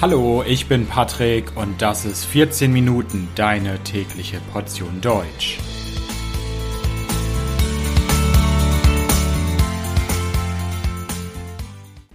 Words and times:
Hallo, 0.00 0.44
ich 0.46 0.68
bin 0.68 0.86
Patrick 0.86 1.56
und 1.56 1.82
das 1.82 2.04
ist 2.04 2.24
14 2.24 2.72
Minuten 2.72 3.26
deine 3.34 3.82
tägliche 3.82 4.38
Portion 4.52 5.00
Deutsch. 5.00 5.58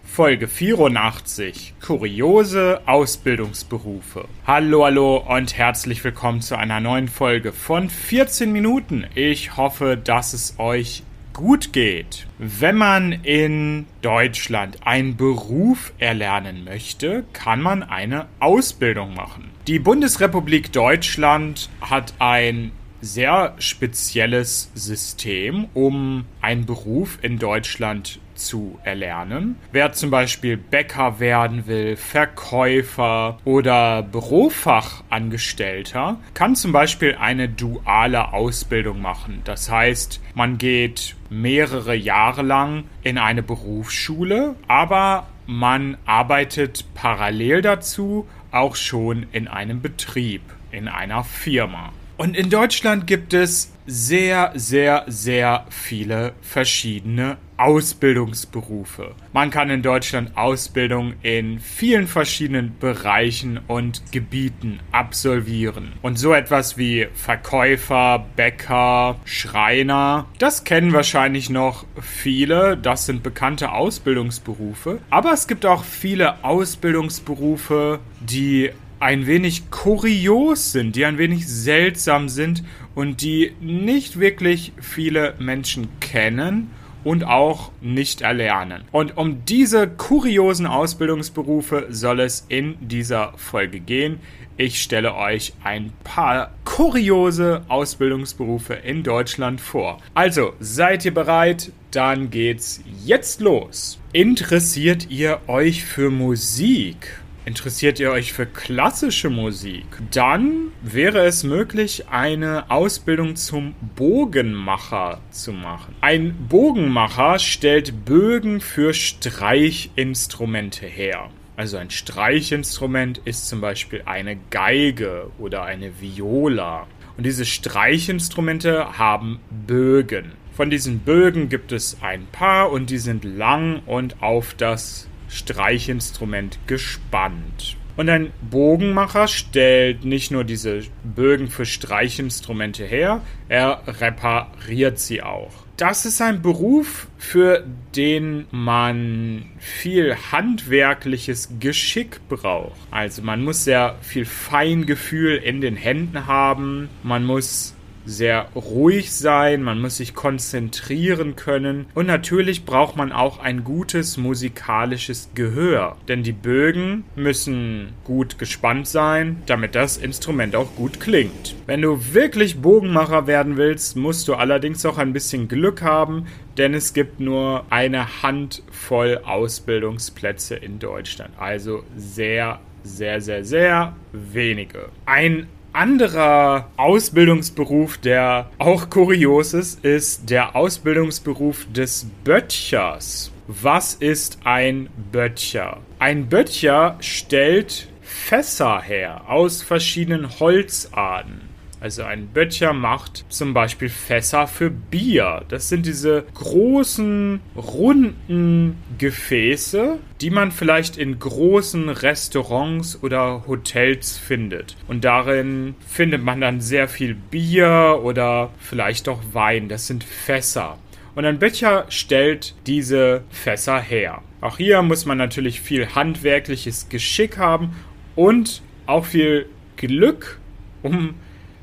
Folge 0.06 0.48
84 0.48 1.74
Kuriose 1.86 2.80
Ausbildungsberufe. 2.86 4.30
Hallo, 4.48 4.86
hallo 4.86 5.18
und 5.18 5.58
herzlich 5.58 6.02
willkommen 6.06 6.40
zu 6.40 6.58
einer 6.58 6.80
neuen 6.80 7.10
Folge 7.10 7.52
von 7.52 7.90
14 7.90 8.50
Minuten. 8.54 9.08
Ich 9.14 9.58
hoffe, 9.58 9.98
dass 9.98 10.32
es 10.32 10.58
euch 10.58 11.04
gut 11.34 11.74
geht. 11.74 12.28
Wenn 12.38 12.76
man 12.76 13.12
in 13.12 13.88
Deutschland 14.02 14.78
einen 14.86 15.18
Beruf 15.18 15.92
erlernen 15.98 16.64
möchte, 16.64 17.26
kann 17.34 17.62
man 17.62 17.84
eine 17.84 18.28
Ausbildung 18.40 19.14
machen. 19.16 19.50
Die 19.68 19.80
Bundesrepublik 19.80 20.72
Deutschland 20.72 21.70
hat 21.82 22.14
ein 22.20 22.72
sehr 23.02 23.56
spezielles 23.58 24.72
System, 24.76 25.68
um 25.74 26.26
einen 26.42 26.66
Beruf 26.66 27.20
in 27.22 27.38
Deutschland 27.38 28.20
zu 28.46 28.80
erlernen. 28.84 29.56
Wer 29.72 29.94
zum 29.94 30.10
Beispiel 30.10 30.58
Bäcker 30.58 31.20
werden 31.20 31.68
will, 31.68 31.96
Verkäufer 31.96 33.38
oder 33.46 34.02
Bürofachangestellter, 34.04 36.18
kann 36.34 36.56
zum 36.56 36.72
Beispiel 36.72 37.16
eine 37.20 37.50
duale 37.50 38.34
Ausbildung 38.34 39.02
machen. 39.02 39.42
Das 39.46 39.72
heißt, 39.72 40.22
man 40.34 40.58
geht 40.58 41.16
mehrere 41.30 41.96
Jahre 41.96 42.42
lang 42.42 42.86
in 43.02 43.18
eine 43.18 43.44
Berufsschule, 43.44 44.56
aber 44.68 45.28
man 45.46 45.98
arbeitet 46.06 46.86
parallel 46.94 47.62
dazu 47.62 48.28
auch 48.52 48.76
schon 48.76 49.26
in 49.32 49.48
einem 49.48 49.82
Betrieb, 49.82 50.42
in 50.72 50.88
einer 50.88 51.24
Firma. 51.24 51.92
Und 52.18 52.38
in 52.38 52.50
Deutschland 52.50 53.08
gibt 53.08 53.34
es 53.34 53.72
sehr, 53.86 54.52
sehr, 54.56 55.04
sehr 55.08 55.66
viele 55.70 56.34
verschiedene 56.42 57.38
Ausbildungsberufe. 57.58 59.16
Man 59.32 59.50
kann 59.50 59.70
in 59.70 59.82
Deutschland 59.82 60.36
Ausbildung 60.36 61.14
in 61.22 61.60
vielen 61.60 62.08
verschiedenen 62.08 62.78
Bereichen 62.80 63.60
und 63.68 64.12
Gebieten 64.12 64.80
absolvieren. 64.92 65.94
Und 66.02 66.18
so 66.18 66.34
etwas 66.34 66.78
wie 66.78 67.08
Verkäufer, 67.14 68.26
Bäcker, 68.36 69.18
Schreiner, 69.26 70.26
das 70.40 70.64
kennen 70.64 70.94
wahrscheinlich 70.94 71.50
noch 71.50 71.86
viele. 72.02 72.78
Das 72.78 73.06
sind 73.06 73.24
bekannte 73.24 73.72
Ausbildungsberufe. 73.72 75.00
Aber 75.10 75.32
es 75.32 75.48
gibt 75.48 75.66
auch 75.66 75.84
viele 75.84 76.44
Ausbildungsberufe, 76.44 78.00
die 78.20 78.72
ein 79.04 79.28
wenig 79.28 79.70
kurios 79.70 80.72
sind, 80.72 80.96
die 80.96 81.04
ein 81.04 81.18
wenig 81.18 81.46
seltsam 81.46 82.30
sind 82.30 82.64
und 82.96 83.22
die 83.22 83.52
nicht 83.60 84.18
wirklich 84.18 84.72
viele 84.80 85.36
Menschen 85.40 85.90
kennen 86.00 86.72
und 87.04 87.26
auch 87.26 87.74
nicht 87.82 88.22
erlernen. 88.22 88.86
Und 88.94 89.18
um 89.18 89.44
diese 89.44 89.90
kuriosen 89.90 90.66
Ausbildungsberufe 90.66 91.88
soll 91.90 92.22
es 92.22 92.46
in 92.48 92.78
dieser 92.80 93.34
Folge 93.36 93.82
gehen. 93.82 94.22
Ich 94.56 94.82
stelle 94.82 95.16
euch 95.16 95.52
ein 95.66 95.92
paar 96.06 96.52
kuriose 96.64 97.64
Ausbildungsberufe 97.68 98.74
in 98.74 99.04
Deutschland 99.04 99.60
vor. 99.60 99.98
Also, 100.14 100.54
seid 100.62 101.04
ihr 101.04 101.14
bereit? 101.14 101.74
Dann 101.92 102.30
geht's 102.30 102.82
jetzt 103.04 103.42
los. 103.42 104.00
Interessiert 104.14 105.10
ihr 105.10 105.42
euch 105.48 105.84
für 105.84 106.10
Musik? 106.10 107.23
Interessiert 107.46 108.00
ihr 108.00 108.10
euch 108.12 108.32
für 108.32 108.46
klassische 108.46 109.30
Musik? 109.30 109.86
Dann 110.12 110.72
wäre 110.82 111.26
es 111.26 111.44
möglich, 111.44 112.06
eine 112.10 112.72
Ausbildung 112.72 113.36
zum 113.36 113.76
Bogenmacher 113.98 115.20
zu 115.30 115.52
machen. 115.52 115.94
Ein 116.00 116.48
Bogenmacher 116.48 117.40
stellt 117.40 118.06
Bögen 118.06 118.62
für 118.62 118.94
Streichinstrumente 118.94 120.86
her. 120.86 121.32
Also 121.58 121.76
ein 121.76 121.90
Streichinstrument 121.90 123.20
ist 123.26 123.50
zum 123.50 123.60
Beispiel 123.60 124.04
eine 124.06 124.38
Geige 124.50 125.30
oder 125.38 125.64
eine 125.64 126.00
Viola. 126.00 126.88
Und 127.18 127.26
diese 127.26 127.44
Streichinstrumente 127.44 128.98
haben 128.98 129.42
Bögen. 129.68 130.32
Von 130.54 130.70
diesen 130.70 131.00
Bögen 131.00 131.50
gibt 131.50 131.74
es 131.74 131.98
ein 132.02 132.26
paar 132.32 132.72
und 132.72 132.90
die 132.90 133.00
sind 133.00 133.26
lang 133.26 133.82
und 133.86 134.24
auf 134.24 134.54
das 134.54 135.10
Streichinstrument 135.34 136.60
gespannt. 136.68 137.78
Und 137.96 138.10
ein 138.10 138.32
Bogenmacher 138.42 139.28
stellt 139.28 140.04
nicht 140.04 140.32
nur 140.32 140.44
diese 140.44 140.82
Bögen 141.04 141.50
für 141.50 141.66
Streichinstrumente 141.66 142.84
her, 142.86 143.22
er 143.50 143.84
repariert 143.86 144.98
sie 144.98 145.22
auch. 145.22 145.52
Das 145.78 146.06
ist 146.06 146.22
ein 146.22 146.42
Beruf, 146.42 147.08
für 147.18 147.64
den 147.96 148.46
man 148.52 149.46
viel 149.60 150.16
handwerkliches 150.32 151.50
Geschick 151.60 152.20
braucht. 152.30 152.80
Also 152.90 153.22
man 153.22 153.44
muss 153.44 153.64
sehr 153.64 153.96
viel 154.02 154.26
Feingefühl 154.26 155.38
in 155.38 155.62
den 155.62 155.76
Händen 155.76 156.26
haben, 156.26 156.90
man 157.04 157.26
muss 157.26 157.76
sehr 158.06 158.48
ruhig 158.56 159.12
sein, 159.14 159.64
man 159.64 159.80
muss 159.80 159.98
sich 159.98 160.14
konzentrieren 160.14 161.36
können 161.36 161.86
und 161.94 162.08
natürlich 162.08 162.66
braucht 162.66 162.96
man 162.96 163.12
auch 163.12 163.40
ein 163.40 163.64
gutes 163.64 164.18
musikalisches 164.18 165.30
Gehör, 165.36 165.98
denn 166.08 166.24
die 166.24 166.32
Bögen 166.32 167.04
müssen 167.16 167.94
gut 168.04 168.40
gespannt 168.40 168.88
sein, 168.88 169.42
damit 169.46 169.76
das 169.76 169.98
Instrument 169.98 170.56
auch 170.56 170.76
gut 170.76 171.00
klingt. 171.00 171.56
Wenn 171.66 171.82
du 171.82 172.14
wirklich 172.14 172.62
Bogenmacher 172.62 173.28
werden 173.28 173.58
willst, 173.58 173.96
musst 173.96 174.28
du 174.28 174.36
allerdings 174.36 174.86
auch 174.86 174.98
ein 174.98 175.14
bisschen 175.14 175.48
Glück 175.48 175.82
haben, 175.82 176.28
denn 176.58 176.74
es 176.74 176.94
gibt 176.94 177.20
nur 177.20 177.66
eine 177.70 178.22
Handvoll 178.22 179.22
Ausbildungsplätze 179.24 180.56
in 180.56 180.80
Deutschland, 180.80 181.32
also 181.38 181.84
sehr 181.96 182.60
sehr, 182.84 183.22
sehr, 183.22 183.44
sehr 183.44 183.96
wenige. 184.12 184.90
Ein 185.06 185.48
anderer 185.74 186.70
Ausbildungsberuf, 186.78 187.98
der 187.98 188.50
auch 188.58 188.90
kurios 188.90 189.54
ist, 189.54 189.84
ist 189.84 190.30
der 190.30 190.56
Ausbildungsberuf 190.56 191.66
des 191.74 192.06
Böttchers. 192.24 193.32
Was 193.48 193.96
ist 193.96 194.40
ein 194.46 194.90
Böttcher? 195.12 195.78
Ein 196.00 196.30
Böttcher 196.30 196.98
stellt 197.02 197.90
Fässer 198.02 198.82
her 198.82 199.24
aus 199.28 199.62
verschiedenen 199.62 200.40
Holzarten. 200.40 201.53
Also 201.84 202.04
ein 202.04 202.28
Böttcher 202.28 202.72
macht 202.72 203.26
zum 203.28 203.54
Beispiel 203.54 203.90
Fässer 203.90 204.48
für 204.48 204.70
Bier. 204.70 205.44
Das 205.50 205.68
sind 205.68 205.86
diese 205.86 206.24
großen, 206.34 207.42
runden 207.58 208.78
Gefäße, 208.98 210.00
die 210.22 210.30
man 210.30 210.54
vielleicht 210.54 210.96
in 210.96 211.20
großen 211.20 211.90
Restaurants 211.90 213.04
oder 213.04 213.44
Hotels 213.48 214.18
findet. 214.18 214.78
Und 214.88 215.04
darin 215.04 215.76
findet 215.86 216.24
man 216.24 216.40
dann 216.40 216.62
sehr 216.62 216.88
viel 216.88 217.16
Bier 217.16 218.00
oder 218.02 218.52
vielleicht 218.60 219.10
auch 219.10 219.20
Wein. 219.34 219.68
Das 219.68 219.86
sind 219.86 220.06
Fässer. 220.06 220.78
Und 221.16 221.26
ein 221.26 221.38
Böttcher 221.38 221.84
stellt 221.90 222.56
diese 222.66 223.26
Fässer 223.30 223.82
her. 223.82 224.22
Auch 224.40 224.56
hier 224.56 224.82
muss 224.84 225.06
man 225.06 225.18
natürlich 225.18 225.60
viel 225.60 225.90
handwerkliches 225.94 226.88
Geschick 226.88 227.38
haben 227.38 227.76
und 228.16 228.62
auch 228.86 229.04
viel 229.04 229.48
Glück, 229.76 230.40
um 230.82 231.16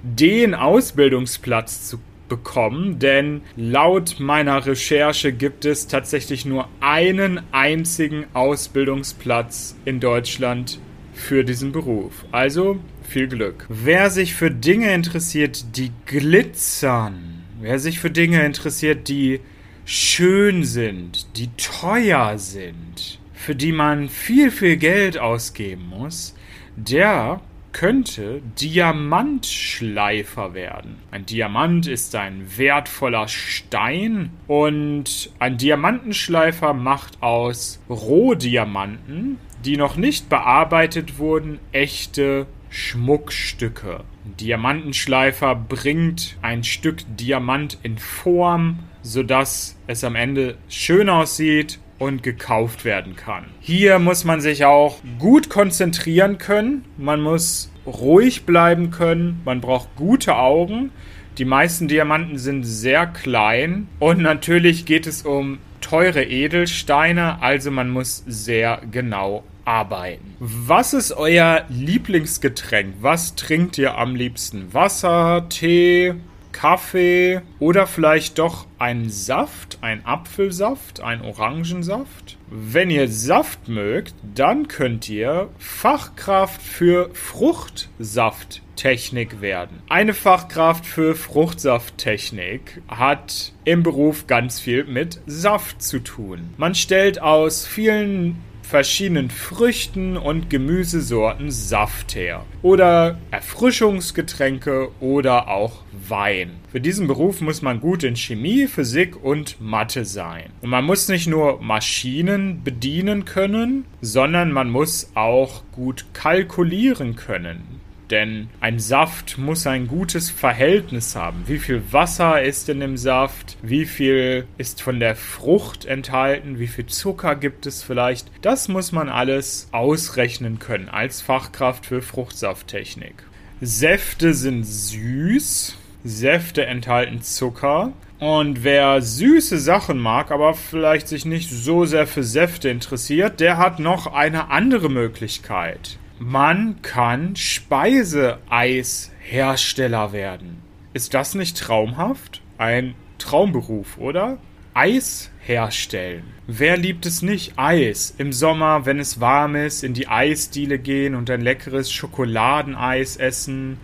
den 0.03 0.55
Ausbildungsplatz 0.55 1.89
zu 1.89 1.99
bekommen, 2.29 2.99
denn 2.99 3.43
laut 3.57 4.17
meiner 4.21 4.65
Recherche 4.65 5.33
gibt 5.33 5.67
es 5.67 5.89
tatsächlich 5.89 6.47
nur 6.47 6.69
einen 6.81 7.41
einzigen 7.53 8.25
Ausbildungsplatz 8.33 9.77
in 9.85 10.01
Deutschland 10.01 10.79
für 11.13 11.45
diesen 11.45 11.73
Beruf. 11.73 12.25
Also 12.33 12.79
viel 13.03 13.29
Glück. 13.29 13.67
Wer 13.69 14.09
sich 14.11 14.35
für 14.35 14.51
Dinge 14.51 14.95
interessiert, 14.95 15.77
die 15.77 15.91
glitzern, 16.07 17.45
wer 17.61 17.79
sich 17.79 17.99
für 17.99 18.11
Dinge 18.11 18.45
interessiert, 18.47 19.09
die 19.09 19.41
schön 19.85 20.65
sind, 20.65 21.37
die 21.37 21.51
teuer 21.57 22.39
sind, 22.39 23.19
für 23.35 23.57
die 23.57 23.73
man 23.73 24.09
viel, 24.09 24.51
viel 24.51 24.77
Geld 24.77 25.19
ausgeben 25.19 25.89
muss, 25.89 26.35
der 26.77 27.41
könnte 27.73 28.43
Diamantschleifer 28.61 30.55
werden. 30.55 30.99
Ein 31.11 31.27
Diamant 31.27 31.87
ist 31.87 32.15
ein 32.15 32.57
wertvoller 32.57 33.29
Stein 33.29 34.31
und 34.47 35.31
ein 35.39 35.57
Diamantenschleifer 35.57 36.73
macht 36.75 37.23
aus 37.23 37.83
Rohdiamanten, 37.89 39.39
die 39.65 39.77
noch 39.77 39.97
nicht 39.97 40.29
bearbeitet 40.29 41.19
wurden, 41.19 41.59
echte 41.73 42.47
Schmuckstücke. 42.71 44.05
Ein 44.25 44.37
Diamantenschleifer 44.37 45.55
bringt 45.55 46.37
ein 46.43 46.65
Stück 46.65 46.99
Diamant 47.17 47.79
in 47.83 47.99
Form, 47.99 48.81
sodass 49.03 49.79
es 49.87 50.05
am 50.05 50.15
Ende 50.15 50.57
schön 50.69 51.09
aussieht 51.09 51.79
und 52.01 52.25
gekauft 52.25 52.85
werden 52.85 53.15
kann. 53.15 53.45
Hier 53.61 54.01
muss 54.01 54.25
man 54.25 54.41
sich 54.41 54.65
auch 54.65 54.97
gut 55.21 55.49
konzentrieren 55.49 56.39
können. 56.39 56.85
Man 56.97 57.21
muss 57.21 57.71
ruhig 57.87 58.47
bleiben 58.47 58.91
können. 58.91 59.41
Man 59.45 59.61
braucht 59.61 59.95
gute 59.95 60.35
Augen. 60.35 60.91
Die 61.39 61.45
meisten 61.45 61.87
Diamanten 61.87 62.39
sind 62.39 62.65
sehr 62.65 63.07
klein. 63.07 63.87
Und 63.99 64.21
natürlich 64.21 64.87
geht 64.87 65.07
es 65.07 65.23
um 65.23 65.59
teure 65.81 66.25
Edelsteine, 66.25 67.43
also 67.43 67.71
man 67.71 67.91
muss 67.91 68.23
sehr 68.27 68.81
genau 68.91 69.45
arbeiten. 69.65 70.35
Was 70.39 70.95
ist 70.95 71.13
euer 71.13 71.65
Lieblingsgetränk? 71.69 72.97
Was 73.01 73.35
trinkt 73.35 73.79
ihr 73.79 73.97
am 73.97 74.15
liebsten? 74.15 74.73
Wasser, 74.73 75.47
Tee, 75.49 76.15
Kaffee 76.53 77.41
oder 77.59 77.87
vielleicht 77.87 78.39
doch 78.39 78.67
einen 78.79 79.09
Saft, 79.11 79.79
ein 79.81 80.05
Apfelsaft, 80.05 81.01
ein 81.01 81.23
Orangensaft? 81.23 82.37
Wenn 82.51 82.91
ihr 82.91 83.09
Saft 83.09 83.69
mögt, 83.69 84.15
dann 84.35 84.69
könnt 84.69 85.09
ihr 85.09 85.49
Fachkraft 85.59 86.61
für 86.61 87.09
Fruchtsafttechnik 87.15 89.41
werden. 89.41 89.83
Eine 89.89 90.13
Fachkraft 90.15 90.85
für 90.87 91.15
Fruchtsafttechnik 91.15 92.83
hat 92.89 93.53
im 93.65 93.83
Beruf 93.83 94.27
ganz 94.27 94.61
viel 94.61 94.85
mit 94.85 95.21
Saft 95.27 95.81
zu 95.83 96.01
tun. 96.01 96.51
Man 96.57 96.75
stellt 96.75 97.23
aus 97.23 97.67
vielen 97.67 98.39
verschiedenen 98.71 99.31
Früchten 99.31 100.17
und 100.17 100.49
Gemüsesorten 100.49 101.51
Saft 101.51 102.15
her. 102.15 102.47
Oder 102.63 103.19
Erfrischungsgetränke 103.33 104.91
oder 105.01 105.49
auch 105.49 105.83
Wein. 106.09 106.53
Für 106.71 106.81
diesen 106.81 107.09
Beruf 107.09 107.41
muss 107.41 107.63
man 107.63 107.81
gut 107.81 108.05
in 108.05 108.15
Chemie, 108.15 108.69
Physik 108.69 109.23
und 109.23 109.61
Mathe 109.61 110.05
sein. 110.05 110.51
Und 110.61 110.71
man 110.71 110.85
muss 110.85 111.09
nicht 111.09 111.27
nur 111.27 111.61
Maschinen 111.61 112.63
bedienen 112.63 113.25
können, 113.25 113.87
sondern 114.01 114.53
man 114.53 114.71
muss 114.71 115.11
auch 115.15 115.65
gut 115.73 116.07
kalkulieren 116.13 117.17
können. 117.17 117.80
Denn 118.11 118.49
ein 118.61 118.81
Saft 118.81 119.39
muss 119.39 119.67
ein 119.67 119.87
gutes 119.87 120.31
Verhältnis 120.31 121.15
haben. 121.15 121.45
Wie 121.47 121.59
viel 121.59 121.83
Wasser 121.93 122.43
ist 122.43 122.69
in 122.69 122.81
dem 122.81 122.97
Saft? 122.97 123.57
Wie 123.63 123.87
viel 123.87 124.47
ist 124.59 124.83
von 124.83 124.99
der 124.99 125.15
Frucht 125.15 125.85
enthalten? 125.85 126.59
Wie 126.59 126.67
viel 126.67 126.87
Zucker 126.87 127.37
gibt 127.37 127.67
es 127.67 127.85
vielleicht? 127.85 128.27
Das 128.43 128.69
muss 128.69 128.91
man 128.91 129.09
alles 129.09 129.69
ausrechnen 129.71 130.59
können 130.59 130.89
als 130.89 131.21
Fachkraft 131.21 131.87
für 131.87 132.03
Fruchtsafttechnik. 132.03 133.15
Säfte 133.61 134.35
sind 134.35 134.65
süß. 134.65 135.77
Säfte 136.03 136.67
enthalten 136.67 137.23
Zucker. 137.23 137.93
Und 138.19 138.65
wer 138.65 139.01
süße 139.01 139.59
Sachen 139.59 139.99
mag, 139.99 140.31
aber 140.31 140.55
vielleicht 140.55 141.09
sich 141.09 141.25
nicht 141.25 141.51
so 141.51 141.85
sehr 141.85 142.07
für 142.07 142.25
Säfte 142.25 142.69
interessiert, 142.69 143.41
der 143.41 143.57
hat 143.57 143.79
noch 143.79 144.13
eine 144.13 144.51
andere 144.51 144.91
Möglichkeit 144.91 145.99
man 146.23 146.83
kann 146.83 147.35
Speiseeishersteller 147.35 150.13
werden. 150.13 150.61
Ist 150.93 151.15
das 151.15 151.35
nicht 151.35 151.57
traumhaft? 151.57 152.43
Ein 152.59 152.95
Traumberuf, 153.17 153.97
oder? 153.97 154.37
Eis 154.75 155.31
herstellen. 155.41 156.25
Wer 156.47 156.77
liebt 156.77 157.07
es 157.07 157.23
nicht? 157.23 157.55
Eis. 157.57 158.15
Im 158.19 158.35
Sommer, 158.35 158.85
wenn 158.85 158.99
es 158.99 159.21
warm 159.21 159.57
ist, 159.57 159.83
in 159.83 159.95
die 159.95 160.09
Eisdiele 160.09 160.79
gehen 160.79 161.15
und 161.15 161.31
ein 161.31 161.41
leckeres 161.41 161.91
Schokoladeneis 161.91 163.17
essen 163.17 163.79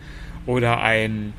oder 0.44 0.82
ein 0.82 1.32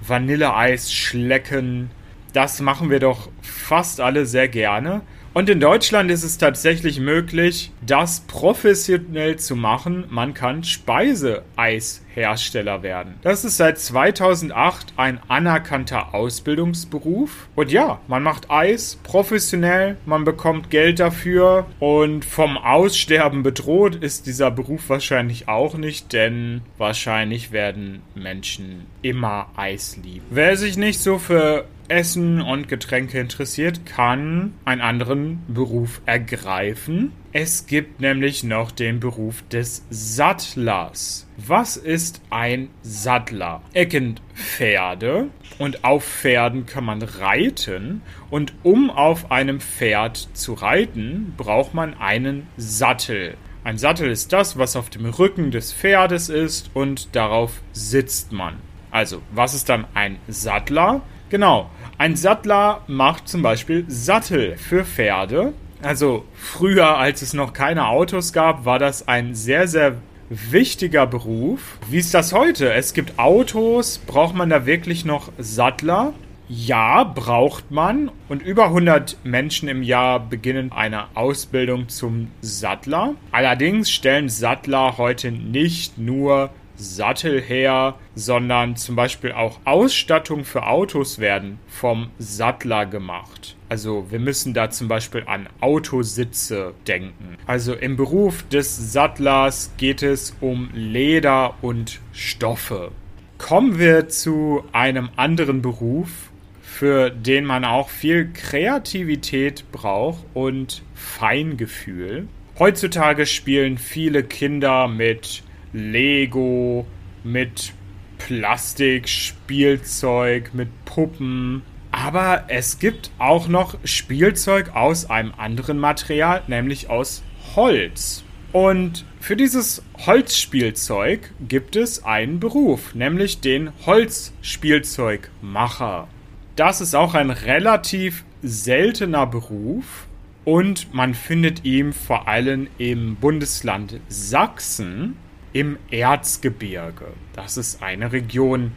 Vanilleeis 0.00 0.92
schlecken. 0.92 1.90
Das 2.32 2.60
machen 2.60 2.88
wir 2.88 3.00
doch 3.00 3.30
fast 3.42 4.00
alle 4.00 4.26
sehr 4.26 4.46
gerne. 4.46 5.02
Und 5.36 5.48
in 5.50 5.60
Deutschland 5.60 6.10
ist 6.10 6.24
es 6.24 6.38
tatsächlich 6.38 6.98
möglich, 6.98 7.70
das 7.84 8.20
professionell 8.20 9.36
zu 9.36 9.54
machen. 9.54 10.06
Man 10.08 10.32
kann 10.32 10.64
Speiseeishersteller 10.64 12.82
werden. 12.82 13.16
Das 13.20 13.44
ist 13.44 13.58
seit 13.58 13.78
2008 13.78 14.94
ein 14.96 15.20
anerkannter 15.28 16.14
Ausbildungsberuf. 16.14 17.48
Und 17.54 17.70
ja, 17.70 18.00
man 18.08 18.22
macht 18.22 18.50
Eis 18.50 18.98
professionell, 19.02 19.98
man 20.06 20.24
bekommt 20.24 20.70
Geld 20.70 21.00
dafür 21.00 21.66
und 21.80 22.24
vom 22.24 22.56
Aussterben 22.56 23.42
bedroht 23.42 23.96
ist 23.96 24.26
dieser 24.26 24.50
Beruf 24.50 24.88
wahrscheinlich 24.88 25.48
auch 25.48 25.76
nicht, 25.76 26.14
denn 26.14 26.62
wahrscheinlich 26.78 27.52
werden 27.52 28.00
Menschen 28.14 28.86
immer 29.02 29.50
Eis 29.54 29.98
lieben. 30.02 30.24
Wer 30.30 30.56
sich 30.56 30.78
nicht 30.78 31.00
so 31.00 31.18
für 31.18 31.66
Essen 31.88 32.40
und 32.40 32.68
Getränke 32.68 33.18
interessiert, 33.20 33.86
kann 33.86 34.54
einen 34.64 34.80
anderen 34.80 35.42
Beruf 35.48 36.00
ergreifen. 36.06 37.12
Es 37.32 37.66
gibt 37.66 38.00
nämlich 38.00 38.44
noch 38.44 38.70
den 38.70 39.00
Beruf 39.00 39.42
des 39.50 39.84
Sattlers. 39.90 41.26
Was 41.36 41.76
ist 41.76 42.22
ein 42.30 42.70
Sattler? 42.82 43.62
Er 43.72 43.86
kennt 43.86 44.22
Pferde 44.34 45.28
und 45.58 45.84
auf 45.84 46.04
Pferden 46.04 46.66
kann 46.66 46.84
man 46.84 47.02
reiten 47.02 48.02
und 48.30 48.54
um 48.62 48.90
auf 48.90 49.30
einem 49.30 49.60
Pferd 49.60 50.28
zu 50.32 50.54
reiten, 50.54 51.34
braucht 51.36 51.74
man 51.74 51.94
einen 51.94 52.46
Sattel. 52.56 53.36
Ein 53.64 53.78
Sattel 53.78 54.10
ist 54.10 54.32
das, 54.32 54.56
was 54.58 54.76
auf 54.76 54.90
dem 54.90 55.06
Rücken 55.06 55.50
des 55.50 55.72
Pferdes 55.72 56.28
ist 56.28 56.70
und 56.72 57.16
darauf 57.16 57.60
sitzt 57.72 58.32
man. 58.32 58.54
Also, 58.92 59.20
was 59.32 59.54
ist 59.54 59.68
dann 59.68 59.86
ein 59.92 60.18
Sattler? 60.28 61.02
Genau. 61.28 61.70
Ein 61.98 62.14
Sattler 62.14 62.82
macht 62.86 63.28
zum 63.28 63.42
Beispiel 63.42 63.84
Sattel 63.88 64.56
für 64.56 64.84
Pferde. 64.84 65.54
Also 65.82 66.24
früher, 66.34 66.98
als 66.98 67.22
es 67.22 67.32
noch 67.32 67.52
keine 67.52 67.88
Autos 67.88 68.32
gab, 68.32 68.64
war 68.64 68.78
das 68.78 69.08
ein 69.08 69.34
sehr, 69.34 69.66
sehr 69.66 69.96
wichtiger 70.28 71.06
Beruf. 71.06 71.78
Wie 71.88 71.98
ist 71.98 72.14
das 72.14 72.32
heute? 72.32 72.72
Es 72.72 72.92
gibt 72.92 73.18
Autos. 73.18 73.98
Braucht 73.98 74.34
man 74.34 74.50
da 74.50 74.66
wirklich 74.66 75.04
noch 75.04 75.30
Sattler? 75.38 76.12
Ja, 76.48 77.02
braucht 77.02 77.70
man. 77.70 78.10
Und 78.28 78.42
über 78.42 78.66
100 78.66 79.18
Menschen 79.24 79.68
im 79.68 79.82
Jahr 79.82 80.20
beginnen 80.20 80.70
eine 80.70 81.06
Ausbildung 81.14 81.88
zum 81.88 82.28
Sattler. 82.40 83.14
Allerdings 83.32 83.90
stellen 83.90 84.28
Sattler 84.28 84.96
heute 84.96 85.32
nicht 85.32 85.98
nur 85.98 86.50
Sattel 86.76 87.40
her, 87.40 87.94
sondern 88.14 88.76
zum 88.76 88.96
Beispiel 88.96 89.32
auch 89.32 89.60
Ausstattung 89.64 90.44
für 90.44 90.66
Autos 90.66 91.18
werden 91.18 91.58
vom 91.66 92.10
Sattler 92.18 92.86
gemacht. 92.86 93.56
Also 93.68 94.06
wir 94.10 94.20
müssen 94.20 94.54
da 94.54 94.70
zum 94.70 94.88
Beispiel 94.88 95.24
an 95.26 95.48
Autositze 95.60 96.74
denken. 96.86 97.36
Also 97.46 97.74
im 97.74 97.96
Beruf 97.96 98.44
des 98.44 98.92
Sattlers 98.92 99.72
geht 99.76 100.02
es 100.02 100.36
um 100.40 100.70
Leder 100.72 101.54
und 101.62 102.00
Stoffe. 102.12 102.92
Kommen 103.38 103.78
wir 103.78 104.08
zu 104.08 104.64
einem 104.72 105.10
anderen 105.16 105.62
Beruf, 105.62 106.30
für 106.62 107.10
den 107.10 107.44
man 107.44 107.64
auch 107.64 107.88
viel 107.88 108.32
Kreativität 108.32 109.64
braucht 109.72 110.24
und 110.34 110.82
Feingefühl. 110.94 112.28
Heutzutage 112.58 113.26
spielen 113.26 113.76
viele 113.76 114.22
Kinder 114.22 114.88
mit 114.88 115.42
Lego, 115.76 116.86
mit 117.22 117.72
Plastik, 118.16 119.08
Spielzeug, 119.08 120.54
mit 120.54 120.68
Puppen. 120.86 121.60
Aber 121.90 122.44
es 122.48 122.78
gibt 122.78 123.10
auch 123.18 123.46
noch 123.46 123.76
Spielzeug 123.84 124.74
aus 124.74 125.10
einem 125.10 125.34
anderen 125.36 125.78
Material, 125.78 126.42
nämlich 126.46 126.88
aus 126.88 127.22
Holz. 127.54 128.24
Und 128.52 129.04
für 129.20 129.36
dieses 129.36 129.82
Holzspielzeug 130.06 131.30
gibt 131.46 131.76
es 131.76 132.02
einen 132.04 132.40
Beruf, 132.40 132.94
nämlich 132.94 133.40
den 133.40 133.70
Holzspielzeugmacher. 133.84 136.08
Das 136.54 136.80
ist 136.80 136.94
auch 136.94 137.12
ein 137.12 137.28
relativ 137.30 138.24
seltener 138.42 139.26
Beruf 139.26 140.06
und 140.46 140.94
man 140.94 141.12
findet 141.12 141.66
ihn 141.66 141.92
vor 141.92 142.28
allem 142.28 142.68
im 142.78 143.16
Bundesland 143.16 144.00
Sachsen 144.08 145.18
im 145.56 145.78
Erzgebirge. 145.90 147.06
Das 147.32 147.56
ist 147.56 147.82
eine 147.82 148.12
Region 148.12 148.72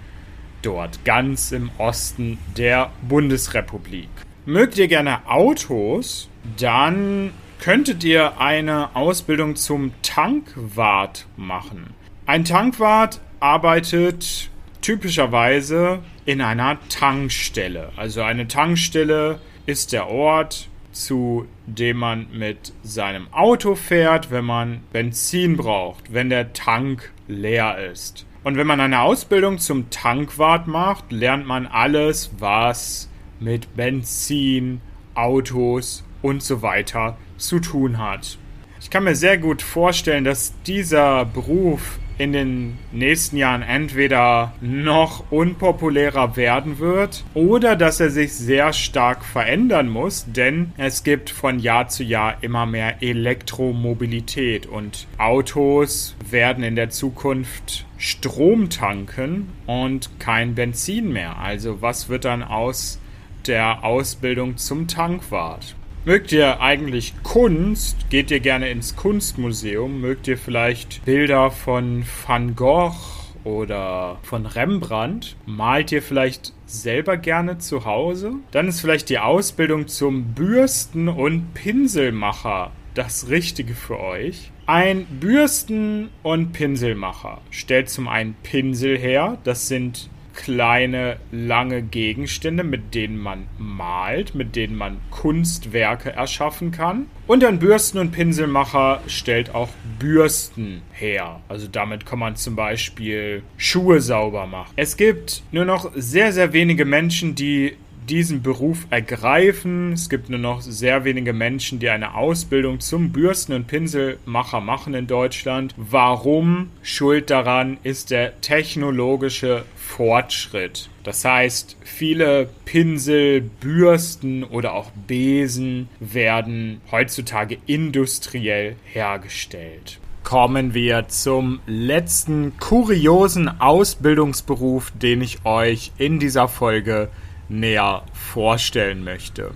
dort, 0.62 1.04
ganz 1.04 1.52
im 1.52 1.72
Osten 1.78 2.38
der 2.56 2.92
Bundesrepublik. 3.02 4.08
Mögt 4.46 4.78
ihr 4.78 4.88
gerne 4.88 5.28
Autos, 5.28 6.30
dann 6.58 7.32
könntet 7.60 8.06
ihr 8.06 8.40
eine 8.40 8.96
Ausbildung 8.96 9.58
zum 9.58 9.92
Tankwart 10.04 11.28
machen. 11.36 11.94
Ein 12.26 12.46
Tankwart 12.46 13.20
arbeitet 13.42 14.50
typischerweise 14.80 16.00
in 16.24 16.40
einer 16.40 16.78
Tankstelle. 16.88 17.92
Also 17.98 18.22
eine 18.22 18.48
Tankstelle 18.48 19.42
ist 19.66 19.92
der 19.92 20.08
Ort, 20.08 20.69
zu 20.92 21.46
dem 21.66 21.98
man 21.98 22.28
mit 22.32 22.74
seinem 22.84 23.32
Auto 23.34 23.76
fährt, 23.76 24.32
wenn 24.32 24.46
man 24.46 24.82
Benzin 24.92 25.58
braucht, 25.58 26.14
wenn 26.14 26.30
der 26.30 26.54
Tank 26.54 27.12
leer 27.28 27.90
ist. 27.92 28.26
Und 28.44 28.58
wenn 28.58 28.68
man 28.68 28.80
eine 28.80 29.02
Ausbildung 29.02 29.60
zum 29.60 29.90
Tankwart 29.90 30.68
macht, 30.68 31.12
lernt 31.12 31.46
man 31.46 31.68
alles, 31.68 32.32
was 32.40 33.10
mit 33.40 33.76
Benzin, 33.76 34.82
Autos 35.14 36.04
und 36.22 36.42
so 36.42 36.62
weiter 36.62 37.18
zu 37.38 37.60
tun 37.60 37.98
hat. 37.98 38.38
Ich 38.82 38.90
kann 38.90 39.04
mir 39.04 39.16
sehr 39.16 39.38
gut 39.38 39.62
vorstellen, 39.62 40.24
dass 40.24 40.54
dieser 40.64 41.26
Beruf 41.26 42.00
in 42.20 42.34
den 42.34 42.78
nächsten 42.92 43.38
Jahren 43.38 43.62
entweder 43.62 44.54
noch 44.62 45.32
unpopulärer 45.32 46.36
werden 46.36 46.78
wird 46.78 47.24
oder 47.34 47.78
dass 47.78 48.02
er 48.02 48.10
sich 48.10 48.34
sehr 48.34 48.74
stark 48.74 49.24
verändern 49.24 49.88
muss, 49.90 50.26
denn 50.28 50.74
es 50.78 51.04
gibt 51.04 51.30
von 51.30 51.60
Jahr 51.60 51.88
zu 51.88 52.04
Jahr 52.04 52.38
immer 52.42 52.66
mehr 52.66 53.02
Elektromobilität 53.02 54.66
und 54.66 55.08
Autos 55.18 56.16
werden 56.30 56.64
in 56.64 56.76
der 56.76 56.90
Zukunft 56.90 57.86
Strom 57.98 58.70
tanken 58.70 59.48
und 59.66 60.10
kein 60.20 60.56
Benzin 60.56 61.14
mehr. 61.14 61.38
Also 61.38 61.82
was 61.82 62.10
wird 62.10 62.26
dann 62.26 62.44
aus 62.44 63.00
der 63.48 63.86
Ausbildung 63.86 64.58
zum 64.58 64.88
Tankwart? 64.90 65.76
Mögt 66.06 66.32
ihr 66.32 66.62
eigentlich 66.62 67.14
Kunst? 67.24 68.10
Geht 68.10 68.32
ihr 68.32 68.40
gerne 68.40 68.70
ins 68.70 68.96
Kunstmuseum? 68.96 70.00
Mögt 70.00 70.30
ihr 70.30 70.38
vielleicht 70.38 71.04
Bilder 71.04 71.52
von 71.52 72.06
Van 72.26 72.56
Gogh 72.56 72.96
oder 73.44 74.18
von 74.24 74.46
Rembrandt? 74.46 75.36
Malt 75.46 75.92
ihr 75.92 76.02
vielleicht 76.02 76.54
selber 76.66 77.18
gerne 77.18 77.58
zu 77.58 77.84
Hause? 77.84 78.36
Dann 78.52 78.70
ist 78.70 78.80
vielleicht 78.80 79.10
die 79.10 79.20
Ausbildung 79.20 79.90
zum 79.90 80.34
Bürsten- 80.34 81.10
und 81.10 81.54
Pinselmacher 81.54 82.72
das 82.94 83.30
Richtige 83.30 83.74
für 83.74 84.00
euch. 84.00 84.52
Ein 84.68 85.06
Bürsten- 85.06 86.10
und 86.24 86.54
Pinselmacher 86.54 87.42
stellt 87.52 87.90
zum 87.90 88.08
einen 88.08 88.36
Pinsel 88.42 88.98
her, 88.98 89.38
das 89.44 89.68
sind 89.68 90.10
kleine, 90.40 91.18
lange 91.32 91.82
Gegenstände, 91.82 92.64
mit 92.64 92.96
denen 92.96 93.18
man 93.18 93.48
malt, 93.58 94.36
mit 94.36 94.56
denen 94.56 94.78
man 94.78 94.98
Kunstwerke 95.12 96.12
erschaffen 96.12 96.72
kann. 96.72 97.08
Und 97.28 97.44
ein 97.44 97.60
Bürsten- 97.60 98.00
und 98.00 98.12
Pinselmacher 98.12 99.02
stellt 99.08 99.54
auch 99.54 99.70
Bürsten 100.00 100.82
her. 100.94 101.42
Also 101.50 101.68
damit 101.68 102.06
kann 102.06 102.20
man 102.20 102.38
zum 102.38 102.56
Beispiel 102.56 103.44
Schuhe 103.58 104.00
sauber 104.00 104.48
machen. 104.48 104.72
Es 104.78 104.96
gibt 104.96 105.44
nur 105.52 105.66
noch 105.66 105.92
sehr, 105.94 106.32
sehr 106.32 106.54
wenige 106.54 106.86
Menschen, 106.86 107.36
die 107.36 107.76
diesen 108.10 108.42
Beruf 108.42 108.88
ergreifen. 108.90 109.94
Es 109.94 110.10
gibt 110.10 110.30
nur 110.30 110.40
noch 110.40 110.62
sehr 110.62 111.04
wenige 111.04 111.34
Menschen, 111.34 111.80
die 111.80 111.90
eine 111.90 112.16
Ausbildung 112.16 112.80
zum 112.80 113.12
Bürsten- 113.12 113.54
und 113.54 113.68
Pinselmacher 113.68 114.62
machen 114.62 114.94
in 114.94 115.08
Deutschland. 115.08 115.74
Warum? 115.78 116.70
Schuld 116.82 117.30
daran 117.30 117.78
ist 117.84 118.12
der 118.12 118.40
technologische 118.42 119.64
Fortschritt. 119.76 120.90
Das 121.04 121.24
heißt, 121.24 121.78
viele 121.84 122.50
Pinsel, 122.66 123.42
Bürsten 123.42 124.44
oder 124.44 124.74
auch 124.74 124.92
Besen 125.08 125.90
werden 126.00 126.82
heutzutage 126.92 127.58
industriell 127.66 128.76
hergestellt 128.86 130.00
kommen 130.22 130.76
wir 130.76 131.08
zum 131.08 131.60
letzten 131.66 132.56
kuriosen 132.60 133.50
Ausbildungsberuf, 133.60 134.92
den 134.92 135.22
ich 135.22 135.44
euch 135.44 135.92
in 135.98 136.20
dieser 136.20 136.48
Folge 136.48 137.10
näher 137.50 138.04
vorstellen 138.14 139.04
möchte. 139.04 139.52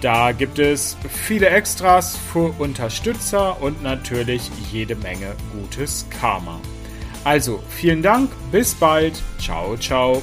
Da 0.00 0.32
gibt 0.32 0.58
es 0.58 0.96
viele 1.08 1.48
Extras 1.50 2.18
für 2.32 2.54
Unterstützer 2.58 3.62
und 3.62 3.82
natürlich 3.82 4.50
jede 4.72 4.96
Menge 4.96 5.36
gutes 5.52 6.06
Karma. 6.08 6.58
Also 7.24 7.62
vielen 7.68 8.02
Dank, 8.02 8.30
bis 8.50 8.74
bald, 8.74 9.22
ciao, 9.38 9.76
ciao. 9.76 10.22